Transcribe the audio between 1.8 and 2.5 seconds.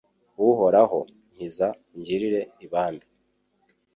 ungirire